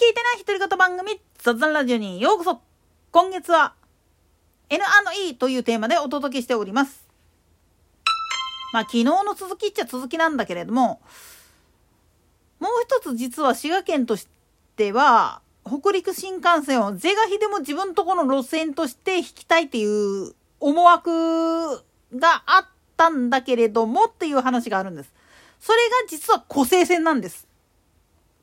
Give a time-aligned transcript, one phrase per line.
[0.00, 2.62] 聞いてない独り言番組雑談ラジオにようこそ
[3.12, 3.74] 今月は
[4.70, 7.06] N&E というテーマでお届けしております。
[8.72, 11.02] まあ昨日の続きっちゃ続きなんだけれども、
[12.60, 14.26] もう一つ実は滋賀県とし
[14.74, 21.76] ては、北陸新幹線を是が非でも自分とこの路線として引きたいっていう思惑
[22.14, 25.12] があったんだけれどもっていう話があるんです。
[25.60, 27.49] それが実は湖西線なんです。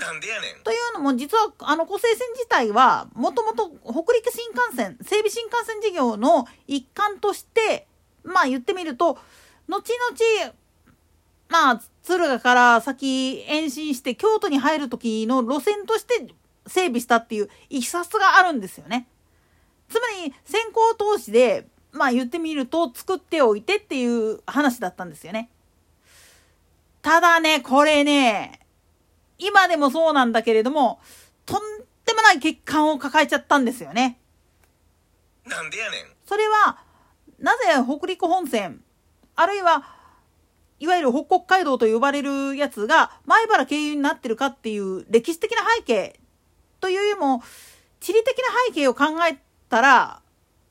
[0.00, 0.62] なんでやねん。
[0.64, 7.86] というのも実はあの湖西線自体はもともと北陸新幹線整備新幹線事業の一環として
[8.24, 9.18] まあ言ってみると
[9.68, 10.52] 後々
[11.48, 16.32] まあ敦賀から先延伸して京都に入る時の路線として
[16.66, 19.06] 整備したっていういきさつがあるんですよね。
[19.88, 25.50] つまり先行投資でまあ言ってみると作っておいてっていう話だったんですよね。
[27.02, 28.60] ただねこれね
[29.40, 31.00] 今でもそうなんだけれども、
[31.46, 31.60] とん
[32.04, 34.20] でもない欠陥を抱えちゃったんですよね。
[35.46, 36.04] なんでやねん。
[36.26, 36.78] それは、
[37.38, 38.82] なぜ北陸本線、
[39.34, 39.84] あるいは、
[40.78, 46.18] いわゆる北国街道と呼ばれるやつが前原経由になってるかっていう歴史的な背景
[46.80, 47.42] というよりも、
[48.00, 50.22] 地理的な背景を考えたら、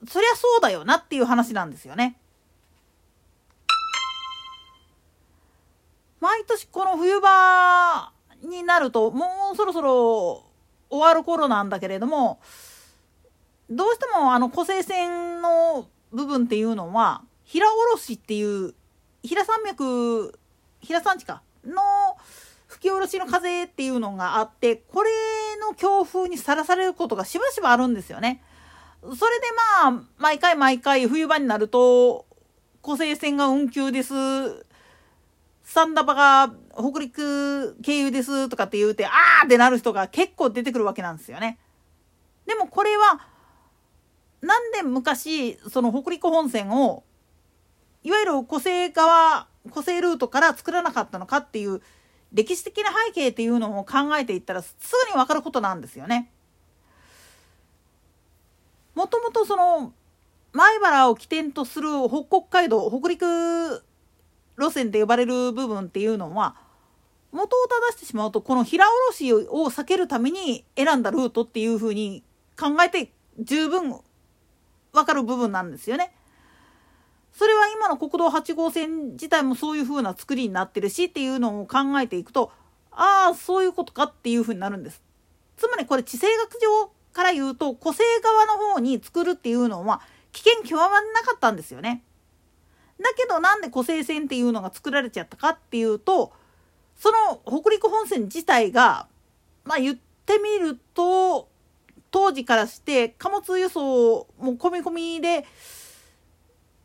[0.08, 2.18] そりゃそうだよなっていう話なんですよね。
[6.20, 8.12] 毎年この冬場
[8.44, 10.44] になるともうそろそろ
[10.90, 12.40] 終わる頃なんだけれども
[13.70, 18.74] どうしてもあの湖西線の部分っていうのは平卸っていう
[19.24, 20.40] 平山脈
[20.82, 21.82] 平山地かの
[22.68, 25.10] 吹き下ろしの風っていうのがあってこれ
[25.60, 28.44] の強風にさらされることがしばしばあるんですよね。
[29.02, 29.48] それで
[29.82, 32.26] まあ毎回毎回冬場になると
[32.82, 34.14] 湖西線が運休です
[35.70, 41.60] サンダバが北陸経由ですとかって言うて、あーってなる人が結構出てくるわけなんですよね。
[42.48, 43.22] でもこれは、
[44.42, 47.04] なんで昔、その北陸本線を、
[48.02, 51.84] いわゆる湖西側、湖西ルートから作らなかったのかっていう、
[52.34, 54.76] 歴史的な背景っていうのを考えていったらす
[55.06, 56.32] ぐにわかることなんですよね。
[58.96, 59.94] もともとその、
[60.52, 63.84] 前原を起点とする北国街道、北陸
[64.60, 66.56] 路線って呼ばれる部分っていうのは
[67.32, 72.24] 元を正してしまうとこの平卸を避けるために選んだルートっていうふうに
[72.60, 73.92] 考えて十分
[74.94, 76.14] わかる部分なんですよね。
[77.32, 82.52] それは今の国道8号線自体もそういうふうな作りになってるしっていうのを考えていくと
[82.92, 85.02] ああそういうことかっていうふうになるんです。
[85.56, 92.04] つまりこれ地政学上から言うと湖西側の方に作るっていうのは危険極まんなかったんですよね。
[93.02, 96.34] だけどなんで湖西線っていうのが作られちゃったかっていうと
[96.98, 99.08] その北陸本線自体が
[99.64, 101.48] まあ言ってみると
[102.12, 105.46] 当時からして貨物輸送も込み込みで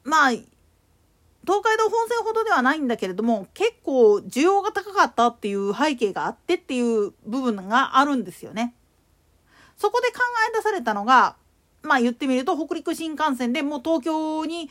[0.04, 8.74] まあ東海道本線ほどではないんだけれども結構需要が高かったっていう背景があってっていう部分があるんですよね。
[9.76, 10.20] そこで考
[10.50, 11.36] え出されたのが
[11.82, 14.70] まあ言ってみると北陸新幹線でもう東京に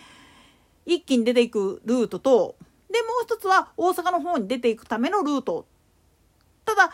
[0.86, 2.56] 一気に出ていくルートと
[2.92, 5.66] でもう一つは大阪の方に出ていくためのルート。
[6.66, 6.94] ただ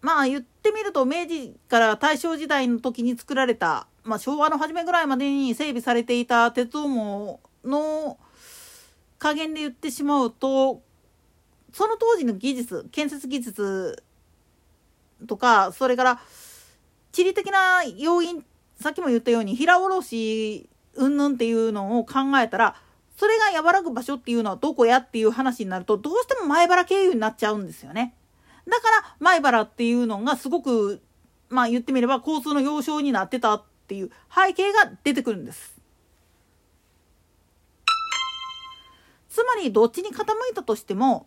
[0.00, 8.18] まあ言ってみると明治から大正時代の時に作られた、まあ、昭和の初めぐらいまでに整備されていた鉄道網の
[9.18, 10.82] 加減で言ってしまうと
[11.72, 14.02] その当時の技術建設技術
[15.28, 16.20] とかそれから
[17.12, 18.44] 地理的な要因
[18.80, 22.76] さっきも言ったように平卸うんぬんっていうのを考えたら
[23.16, 28.14] それが和らぐ場所っていうのはどこやっていう話になるとどうしても前原経由になっちゃうんですよね。
[28.66, 31.00] だから前原っていうのがすごく
[31.48, 35.80] まあ言ってみれば交通の要衝になってたっていう背景が出てくるんです。
[39.28, 41.26] つまりどっちに傾いたとしても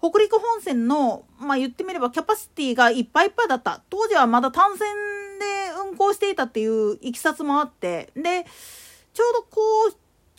[0.00, 4.88] 北陸本線のまあ言ってみればキャパシティがいっぱいいっぱいだった当時はまだ単線
[5.90, 8.46] で運行していたっていういきさつもあってで
[9.12, 9.90] ちょうど高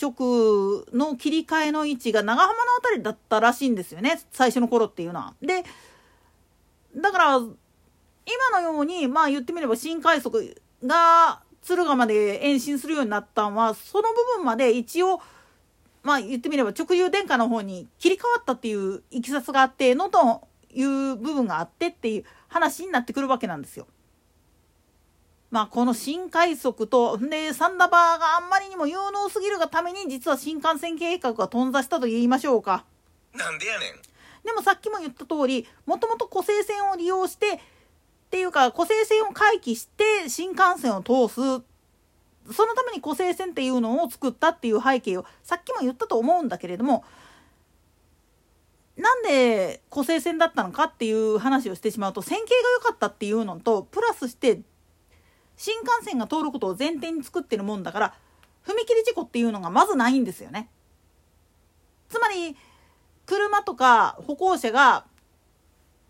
[0.01, 5.35] 直の切り替えの位置が長浜の辺りだったらしいんですよね最初の頃っていうのは。
[5.41, 5.63] で
[6.95, 7.51] だから今
[8.51, 15.21] のようにまあ言ってみれば新快速が敦賀まで延伸するようになったのはその部分まで一応
[16.03, 23.87] まあ言ってみれば直流電化の方に切り替わったっていういきさつがあってのという部分があってっていう話になってくるわけなんですよ。
[25.51, 32.85] まあこの新快速とでサンダバーがあんまりにも有能すぎるがために実は新幹線計画が頓挫したと言いましょうか。
[33.33, 34.01] なんでやねん。
[34.45, 37.59] でもさっきも言った通りもともと湖西線を利用してっ
[38.31, 41.35] ていうか、湖西線を回帰して新幹線を通す。
[42.51, 47.03] そのために湖西線っていうのを作ったっていう背景をさっきも言ったと思うんだけれども、
[48.95, 54.61] なんで湖西線だったのかっていう話をしてしまうと線形が良かったっていうのとプラスして
[55.57, 58.13] 新幹線が通ることを前提に作ってるもんだから
[58.65, 60.69] 踏切事故っていうのがまずないんですよね。
[62.09, 62.55] つまり
[63.25, 65.05] 車とか歩行者が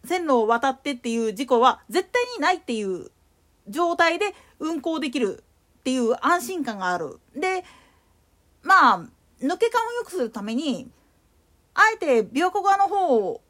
[0.04, 3.12] 線路を渡ってっていう事故は絶対にないっていう
[3.68, 5.44] 状態で運行できる
[5.80, 7.20] っていう安心感がある。
[7.36, 7.64] で
[8.64, 9.06] まあ
[9.42, 10.90] 抜け感を良くするために
[11.74, 13.42] あえて琵琶湖側の方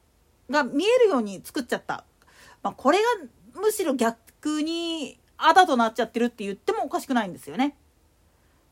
[0.50, 2.04] が見えるように作っちゃった。
[2.64, 5.18] まあ、これがむしろ逆に
[5.48, 7.76] あだとなっちゃってるって言ってもおかしくないんですよね。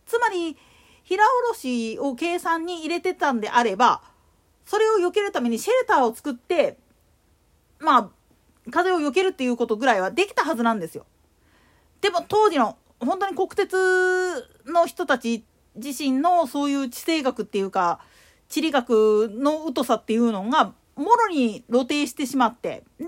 [0.05, 0.57] つまり
[1.03, 4.01] 平下ろしを計算に入れてたんであれば
[4.65, 6.77] それを避けるためにシェルターを作って
[7.79, 8.09] まあ
[8.71, 11.05] 風を避けるっていうことぐらいはできたはずなんですよ。
[12.01, 15.43] でも当時の本当に国鉄の人たち
[15.75, 17.99] 自身のそういう地政学っていうか
[18.47, 23.05] 地理学の疎さっていうのがもろに露呈してしまってで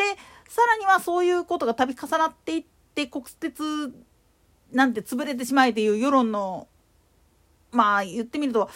[0.47, 2.69] さらにはそういうことが度重なっていって
[3.07, 3.93] 国鉄
[4.71, 6.67] なんて潰れてしまえという世論の
[7.71, 8.69] まあ言ってみると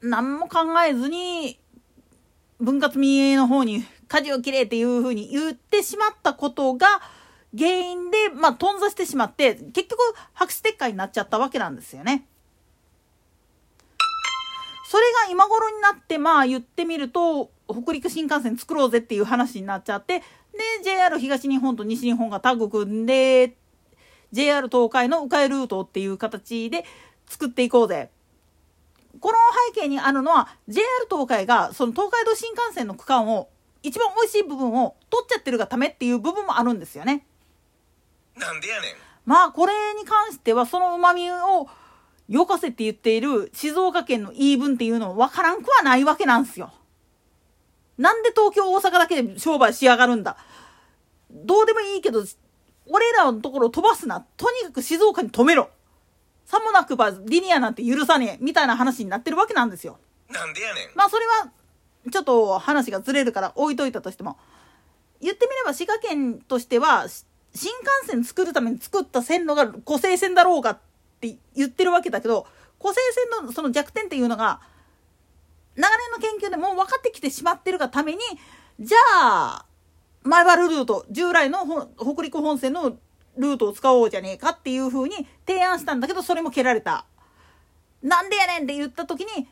[0.00, 1.58] 何も考えずに
[2.60, 6.86] 分割民営の方に舵を切れっていうふうに言ってしまったことが
[7.56, 9.98] 原因で、まあ、頓挫してしまって結局
[10.32, 12.26] 白紙撤回になっちゃったわけなんですよね。
[14.88, 20.22] それが今頃になってまあ言ってみると北陸新幹線作ろうぜっていう話になっちゃって
[20.52, 23.56] で JR 東日本と西日本がタッグ組んで
[24.32, 26.84] JR 東海の迂回ルートっていう形で
[27.26, 28.10] 作っていこうぜ。
[29.20, 29.34] この
[29.74, 33.50] 背景にあるのは JR 東海がその東海道新幹線の区間を
[33.82, 37.26] 一番美味しい部分を取っちゃってるがためっていう部分もあるんですよね。
[38.36, 38.92] なんでやねん。
[39.24, 41.68] まあこれに関してはその旨味を
[42.28, 46.72] よかせって言っている静岡県の言い分っていうのも分からんくはないわけなんですよ。
[48.02, 50.36] なんで東京大阪だけで商売しやがるんだ？
[51.30, 52.24] どうでもいいけど、
[52.86, 54.26] 俺らのところ飛ばすな。
[54.36, 55.70] とにかく静岡に止めろ。
[56.44, 58.44] さもなくばリニアなんて許さねえ。
[58.44, 59.98] みたいな話になってるわけなんですよ。
[60.28, 60.90] なんでやねん。
[60.94, 61.50] まあそれは、
[62.10, 64.36] ちょっと話がずれるから置いといたとしても。
[65.20, 67.06] 言ってみれば滋賀県としては、
[67.54, 70.78] 新幹線作るために作った線路が湖西線だろうがっ
[71.20, 72.46] て言ってるわけだけど
[72.78, 72.96] 湖西
[73.30, 74.60] 線のその弱点っていうのが
[75.76, 78.18] 長年の研究でもう分かってきてしまってるがために
[78.80, 79.64] じゃあ
[80.22, 81.58] 前原ルート従来の
[81.98, 82.96] 北陸本線の
[83.36, 87.06] ルートを使おうじゃねえかっていうふうに提案したんだけどそれも蹴られた。
[88.02, 89.46] なんでやねんって言った時に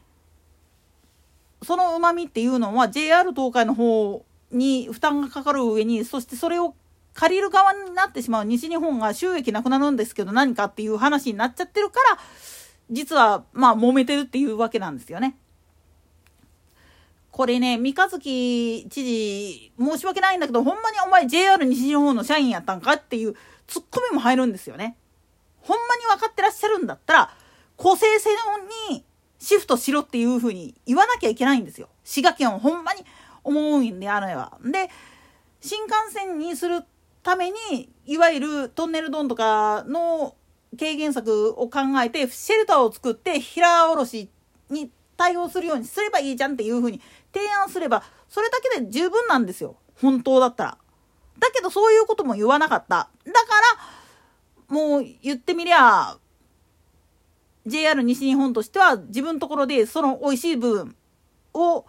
[1.62, 6.74] そのうまみっていうのは JR 東海の方に負担がかかる上にそしてそれを
[7.14, 12.18] 借りる側になってしまう西日本が収益なくなるんですけど何かっていう話になっちゃってるから
[12.90, 15.36] 実はまあ揉めてるっていうわけなんですよね。
[17.30, 23.34] これね三日月知事申し訳ないんだけどほんまにお前 JR 西日本の社員やったんかっていう
[23.66, 24.96] ツッコミも入るんですよね。
[25.60, 27.34] ほんまに分かってらっしゃるんだったら
[27.76, 28.30] 公正性
[28.90, 29.04] に
[29.38, 31.88] シフトしろっていうふうに言わなきゃいけないんですよ。
[32.04, 33.04] 滋賀県をほんまに
[33.44, 34.58] 思うんであれば。
[34.62, 34.90] で
[35.60, 36.84] 新幹線にする
[37.22, 40.34] ためにいわゆるトンネルドンとかの
[40.78, 44.30] 軽減策を考えてシェルターを作って平下ろし
[44.70, 46.98] に対応するようにすればいいじゃんっていうふうに
[47.30, 50.78] 提案すればそれだけで十分なんですよ本当だったら。
[51.38, 53.10] だけどそういうことも言わなかった。
[53.26, 53.38] だか
[54.68, 56.16] らもう言ってみりゃ
[57.66, 60.96] JR 西日本としては自分のところでその美味しい部分
[61.52, 61.84] を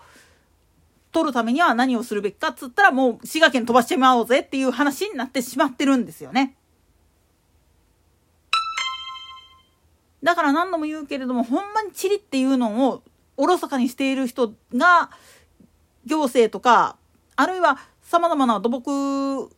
[1.13, 6.57] 取るためには何をするべきかっつったらもう滋賀県飛ばしちまおうぜっていう話になってしまってるんですよね。
[10.21, 13.03] だから何度も言うけれどもほんまに地理っていうのを
[13.41, 15.09] おろそかにしている人が
[16.05, 16.95] 行政とか
[17.35, 19.49] あるいはさまざまな土木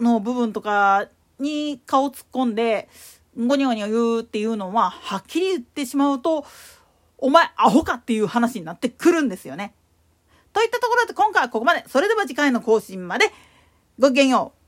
[0.00, 1.06] の部分とか
[1.38, 2.88] に顔突っ込んで
[3.36, 6.46] ゴニョゴニョ言うっていうのははっきり言ってしまうと
[7.18, 9.74] お前アホかっていう話になってくるんですよね。
[10.54, 11.84] といったところで今回はここまで。
[11.88, 13.30] それでは次回の更新まで
[13.98, 14.65] ごきげんよう。